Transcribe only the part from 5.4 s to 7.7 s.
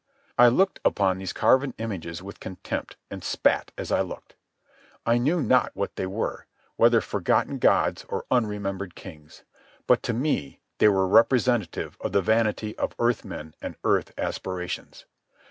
not what they were, whether forgotten